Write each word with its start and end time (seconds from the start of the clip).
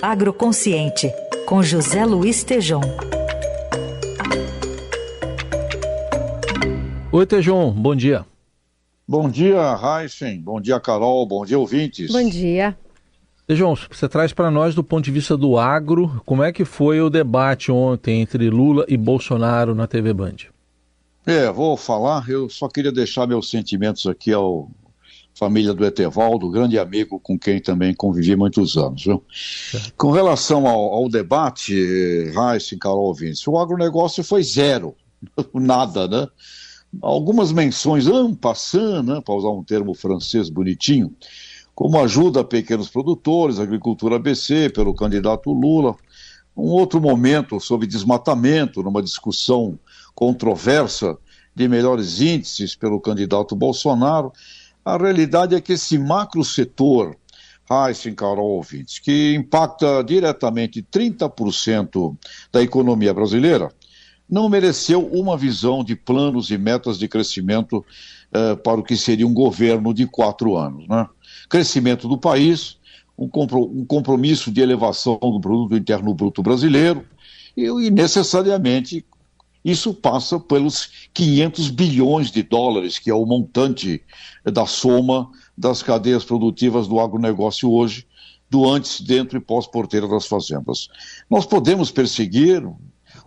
Agroconsciente, 0.00 1.12
com 1.44 1.60
José 1.60 2.04
Luiz 2.04 2.44
Tejom. 2.44 2.80
Oi, 7.10 7.26
Tejom, 7.26 7.72
bom 7.72 7.96
dia. 7.96 8.24
Bom 9.08 9.28
dia, 9.28 9.58
Heisen. 9.76 10.40
Bom 10.40 10.60
dia, 10.60 10.78
Carol. 10.78 11.26
Bom 11.26 11.44
dia, 11.44 11.58
ouvintes. 11.58 12.12
Bom 12.12 12.28
dia. 12.28 12.78
Tejom, 13.48 13.74
você 13.74 14.08
traz 14.08 14.32
para 14.32 14.52
nós, 14.52 14.72
do 14.72 14.84
ponto 14.84 15.04
de 15.04 15.10
vista 15.10 15.36
do 15.36 15.58
agro, 15.58 16.22
como 16.24 16.44
é 16.44 16.52
que 16.52 16.64
foi 16.64 17.00
o 17.00 17.10
debate 17.10 17.72
ontem 17.72 18.20
entre 18.20 18.48
Lula 18.50 18.84
e 18.88 18.96
Bolsonaro 18.96 19.74
na 19.74 19.88
TV 19.88 20.12
Band? 20.12 20.36
É, 21.26 21.50
vou 21.50 21.76
falar. 21.76 22.28
Eu 22.28 22.48
só 22.48 22.68
queria 22.68 22.92
deixar 22.92 23.26
meus 23.26 23.50
sentimentos 23.50 24.06
aqui 24.06 24.32
ao 24.32 24.70
família 25.38 25.72
do 25.72 25.84
Etevaldo, 25.84 26.50
grande 26.50 26.78
amigo 26.78 27.20
com 27.20 27.38
quem 27.38 27.60
também 27.60 27.94
convivi 27.94 28.34
muitos 28.34 28.76
anos. 28.76 29.04
Viu? 29.04 29.22
Com 29.96 30.10
relação 30.10 30.66
ao, 30.66 30.92
ao 30.94 31.08
debate, 31.08 32.30
Raíssa 32.34 32.74
e 32.74 32.78
Carol 32.78 33.04
ouvintes, 33.04 33.46
o 33.46 33.56
agronegócio 33.56 34.24
foi 34.24 34.42
zero, 34.42 34.96
nada, 35.54 36.08
né? 36.08 36.26
Algumas 37.00 37.52
menções, 37.52 38.06
um 38.06 38.30
né, 38.30 39.20
para 39.24 39.34
usar 39.34 39.50
um 39.50 39.62
termo 39.62 39.94
francês 39.94 40.48
bonitinho, 40.48 41.14
como 41.74 42.00
ajuda 42.00 42.40
a 42.40 42.44
pequenos 42.44 42.88
produtores, 42.88 43.60
agricultura 43.60 44.16
ABC, 44.16 44.70
pelo 44.70 44.94
candidato 44.94 45.52
Lula. 45.52 45.94
Um 46.56 46.70
outro 46.70 47.00
momento 47.00 47.60
sobre 47.60 47.86
desmatamento, 47.86 48.82
numa 48.82 49.02
discussão 49.02 49.78
controversa 50.14 51.16
de 51.54 51.68
melhores 51.68 52.20
índices 52.20 52.74
pelo 52.74 53.00
candidato 53.00 53.54
Bolsonaro. 53.54 54.32
A 54.88 54.96
realidade 54.96 55.54
é 55.54 55.60
que 55.60 55.74
esse 55.74 55.98
macro 55.98 56.42
setor, 56.42 57.14
Heisen, 57.70 58.16
ouvintes, 58.38 58.98
que 58.98 59.34
impacta 59.34 60.02
diretamente 60.02 60.82
30% 60.82 62.16
da 62.50 62.62
economia 62.62 63.12
brasileira, 63.12 63.70
não 64.30 64.48
mereceu 64.48 65.06
uma 65.06 65.36
visão 65.36 65.84
de 65.84 65.94
planos 65.94 66.50
e 66.50 66.56
metas 66.56 66.98
de 66.98 67.06
crescimento 67.06 67.84
eh, 68.32 68.56
para 68.56 68.80
o 68.80 68.82
que 68.82 68.96
seria 68.96 69.26
um 69.26 69.34
governo 69.34 69.92
de 69.92 70.06
quatro 70.06 70.56
anos. 70.56 70.88
Né? 70.88 71.06
Crescimento 71.50 72.08
do 72.08 72.16
país, 72.16 72.78
um, 73.18 73.28
compromisso 73.84 74.50
de 74.50 74.62
elevação 74.62 75.18
do 75.20 75.38
produto 75.38 75.76
interno 75.76 76.14
bruto 76.14 76.42
brasileiro 76.42 77.04
e 77.54 77.90
necessariamente 77.90 79.04
isso 79.70 79.92
passa 79.92 80.38
pelos 80.40 81.08
500 81.12 81.70
bilhões 81.70 82.30
de 82.30 82.42
dólares, 82.42 82.98
que 82.98 83.10
é 83.10 83.14
o 83.14 83.26
montante 83.26 84.02
da 84.44 84.66
soma 84.66 85.30
das 85.56 85.82
cadeias 85.82 86.24
produtivas 86.24 86.88
do 86.88 86.98
agronegócio 87.00 87.70
hoje, 87.70 88.06
do 88.50 88.68
antes, 88.68 89.00
dentro 89.00 89.36
e 89.36 89.40
pós-porteira 89.40 90.08
das 90.08 90.26
fazendas. 90.26 90.88
Nós 91.28 91.44
podemos 91.44 91.90
perseguir 91.90 92.66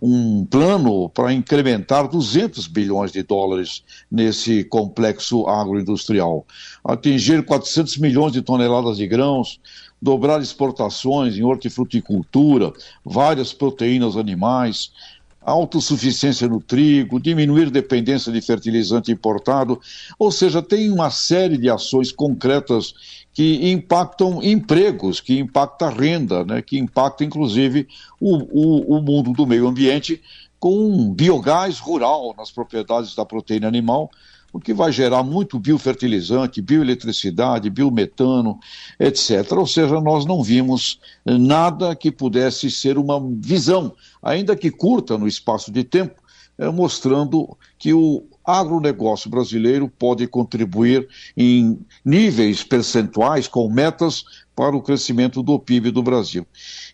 um 0.00 0.44
plano 0.44 1.08
para 1.08 1.32
incrementar 1.32 2.08
200 2.08 2.68
bilhões 2.68 3.10
de 3.10 3.22
dólares 3.22 3.82
nesse 4.10 4.62
complexo 4.64 5.46
agroindustrial, 5.48 6.46
atingir 6.84 7.44
400 7.44 7.98
milhões 7.98 8.32
de 8.32 8.42
toneladas 8.42 8.96
de 8.96 9.06
grãos, 9.08 9.60
dobrar 10.00 10.40
exportações 10.40 11.36
em 11.36 11.42
hortifruticultura, 11.42 12.72
várias 13.04 13.52
proteínas 13.52 14.16
animais, 14.16 14.92
autossuficiência 15.40 16.48
no 16.48 16.60
trigo, 16.60 17.20
diminuir 17.20 17.70
dependência 17.70 18.30
de 18.30 18.40
fertilizante 18.40 19.10
importado, 19.10 19.80
ou 20.18 20.30
seja, 20.30 20.60
tem 20.60 20.90
uma 20.90 21.10
série 21.10 21.56
de 21.56 21.70
ações 21.70 22.12
concretas 22.12 22.94
que 23.32 23.70
impactam 23.70 24.42
empregos, 24.42 25.20
que 25.20 25.38
impactam 25.38 25.88
a 25.88 25.90
renda, 25.90 26.44
né, 26.44 26.60
que 26.60 26.78
impactam 26.78 27.26
inclusive 27.26 27.86
o, 28.20 28.36
o, 28.36 28.98
o 28.98 29.02
mundo 29.02 29.32
do 29.32 29.46
meio 29.46 29.68
ambiente 29.68 30.20
com 30.58 31.14
biogás 31.14 31.78
rural 31.78 32.34
nas 32.36 32.50
propriedades 32.50 33.14
da 33.14 33.24
proteína 33.24 33.68
animal, 33.68 34.10
o 34.52 34.58
que 34.58 34.72
vai 34.72 34.90
gerar 34.90 35.22
muito 35.22 35.58
biofertilizante, 35.58 36.62
bioeletricidade, 36.62 37.70
biometano, 37.70 38.58
etc. 38.98 39.52
Ou 39.52 39.66
seja, 39.66 40.00
nós 40.00 40.24
não 40.24 40.42
vimos 40.42 40.98
nada 41.24 41.94
que 41.94 42.10
pudesse 42.10 42.70
ser 42.70 42.96
uma 42.96 43.20
visão, 43.36 43.94
ainda 44.22 44.56
que 44.56 44.70
curta 44.70 45.18
no 45.18 45.28
espaço 45.28 45.70
de 45.70 45.84
tempo, 45.84 46.20
eh, 46.56 46.70
mostrando 46.70 47.56
que 47.78 47.92
o 47.92 48.24
agronegócio 48.44 49.28
brasileiro 49.28 49.88
pode 49.88 50.26
contribuir 50.26 51.06
em 51.36 51.78
níveis 52.02 52.64
percentuais 52.64 53.46
com 53.46 53.70
metas 53.70 54.24
para 54.56 54.74
o 54.74 54.82
crescimento 54.82 55.42
do 55.42 55.58
PIB 55.58 55.90
do 55.90 56.02
Brasil. 56.02 56.46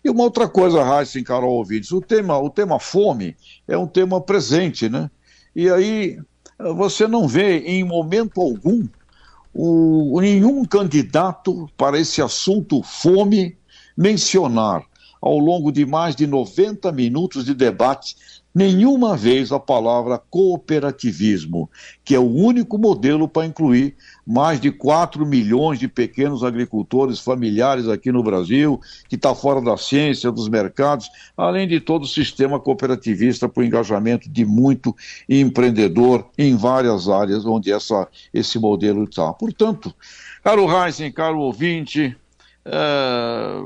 E 0.03 0.09
uma 0.09 0.23
outra 0.23 0.47
coisa, 0.47 0.83
Raíssa 0.83 1.17
e 1.17 1.23
Carol 1.23 1.53
ouvintes, 1.53 1.91
o 1.91 2.01
tema, 2.01 2.37
o 2.37 2.49
tema 2.49 2.79
fome 2.79 3.35
é 3.67 3.77
um 3.77 3.87
tema 3.87 4.19
presente, 4.19 4.89
né? 4.89 5.09
E 5.55 5.69
aí 5.69 6.19
você 6.57 7.07
não 7.07 7.27
vê 7.27 7.59
em 7.59 7.83
momento 7.83 8.39
algum 8.41 8.87
o, 9.53 10.19
nenhum 10.19 10.65
candidato 10.65 11.69
para 11.77 11.99
esse 11.99 12.21
assunto 12.21 12.83
fome 12.83 13.57
mencionar 13.95 14.83
ao 15.25 15.39
longo 15.39 15.71
de 15.71 15.87
mais 15.87 16.15
de 16.15 16.27
90 16.27 16.91
minutos 16.91 17.45
de 17.45 17.55
debate 17.55 18.15
nenhuma 18.53 19.17
vez 19.17 19.51
a 19.51 19.59
palavra 19.59 20.19
cooperativismo, 20.29 21.67
que 22.05 22.13
é 22.13 22.19
o 22.19 22.31
único 22.31 22.77
modelo 22.77 23.27
para 23.27 23.47
incluir 23.47 23.95
mais 24.25 24.61
de 24.61 24.71
4 24.71 25.25
milhões 25.25 25.79
de 25.79 25.87
pequenos 25.87 26.43
agricultores 26.43 27.19
familiares 27.19 27.87
aqui 27.87 28.11
no 28.11 28.21
Brasil, 28.21 28.79
que 29.09 29.15
está 29.15 29.33
fora 29.33 29.59
da 29.59 29.75
ciência, 29.75 30.31
dos 30.31 30.47
mercados, 30.47 31.09
além 31.35 31.67
de 31.67 31.79
todo 31.79 32.03
o 32.03 32.07
sistema 32.07 32.59
cooperativista 32.59 33.49
para 33.49 33.61
o 33.61 33.65
engajamento 33.65 34.29
de 34.29 34.45
muito 34.45 34.95
empreendedor 35.27 36.29
em 36.37 36.55
várias 36.55 37.09
áreas 37.09 37.47
onde 37.47 37.73
essa, 37.73 38.07
esse 38.31 38.59
modelo 38.59 39.05
está. 39.05 39.33
Portanto, 39.33 39.91
caro 40.43 40.69
Heisen, 40.69 41.11
caro 41.11 41.39
ouvinte, 41.39 42.15
é, 42.63 43.61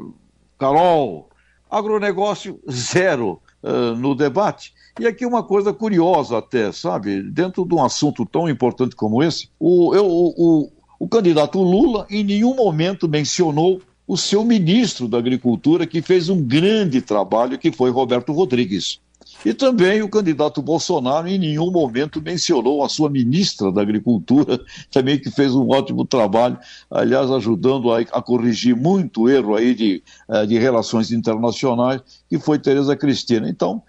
Carol, 0.57 1.28
agronegócio 1.69 2.59
zero 2.69 3.41
uh, 3.63 3.95
no 3.95 4.15
debate. 4.15 4.73
E 4.99 5.07
aqui 5.07 5.25
uma 5.25 5.43
coisa 5.43 5.71
curiosa 5.73 6.37
até, 6.39 6.71
sabe? 6.71 7.21
Dentro 7.21 7.65
de 7.65 7.73
um 7.73 7.83
assunto 7.83 8.25
tão 8.25 8.49
importante 8.49 8.95
como 8.95 9.23
esse, 9.23 9.49
o, 9.59 9.93
eu, 9.95 10.05
o, 10.05 10.71
o 10.99 11.07
candidato 11.07 11.61
Lula 11.61 12.05
em 12.09 12.23
nenhum 12.23 12.55
momento 12.55 13.07
mencionou 13.07 13.81
o 14.07 14.17
seu 14.17 14.43
ministro 14.43 15.07
da 15.07 15.19
Agricultura, 15.19 15.85
que 15.85 16.01
fez 16.01 16.29
um 16.29 16.41
grande 16.41 16.99
trabalho, 16.99 17.59
que 17.59 17.71
foi 17.71 17.91
Roberto 17.91 18.33
Rodrigues. 18.33 18.99
E 19.45 19.53
também 19.53 20.01
o 20.01 20.09
candidato 20.09 20.61
Bolsonaro 20.61 21.27
em 21.27 21.37
nenhum 21.37 21.71
momento 21.71 22.21
mencionou 22.21 22.83
a 22.83 22.89
sua 22.89 23.09
ministra 23.09 23.71
da 23.71 23.81
Agricultura, 23.81 24.59
também 24.91 25.17
que 25.17 25.31
fez 25.31 25.55
um 25.55 25.69
ótimo 25.69 26.05
trabalho, 26.05 26.57
aliás, 26.91 27.31
ajudando 27.31 27.91
a, 27.93 27.99
a 27.99 28.21
corrigir 28.21 28.75
muito 28.75 29.29
erro 29.29 29.55
aí 29.55 29.73
de, 29.73 30.03
eh, 30.29 30.45
de 30.45 30.57
relações 30.57 31.11
internacionais, 31.11 32.01
que 32.29 32.37
foi 32.37 32.59
Tereza 32.59 32.95
Cristina. 32.97 33.49
Então, 33.49 33.81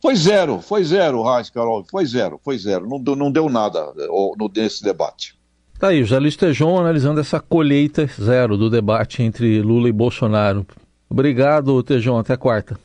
foi 0.00 0.14
zero, 0.14 0.60
foi 0.60 0.84
zero, 0.84 1.22
Raiz 1.22 1.50
Carol, 1.50 1.84
foi 1.90 2.06
zero, 2.06 2.40
foi 2.42 2.56
zero, 2.56 2.88
não, 2.88 2.98
não 3.14 3.30
deu 3.30 3.48
nada 3.48 3.92
eh, 3.98 4.48
nesse 4.56 4.82
debate. 4.82 5.36
Tá 5.78 5.88
aí, 5.88 6.02
José 6.02 6.18
Luiz 6.18 6.34
Tejon 6.34 6.78
analisando 6.78 7.20
essa 7.20 7.38
colheita 7.38 8.08
zero 8.20 8.56
do 8.56 8.68
debate 8.68 9.22
entre 9.22 9.60
Lula 9.60 9.88
e 9.88 9.92
Bolsonaro. 9.92 10.66
Obrigado, 11.08 11.80
Tejon, 11.82 12.18
até 12.18 12.36
quarta. 12.36 12.78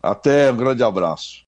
Até, 0.00 0.52
um 0.52 0.56
grande 0.56 0.82
abraço. 0.84 1.44